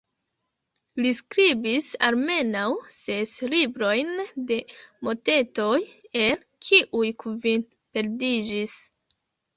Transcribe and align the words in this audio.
Li 1.03 1.09
skribis 1.17 1.89
almenaŭ 2.07 2.63
ses 2.95 3.35
librojn 3.51 4.09
de 4.53 4.57
motetoj, 5.09 5.77
el 6.23 6.43
kiuj 6.69 7.11
kvin 7.25 7.67
perdiĝis. 7.77 8.79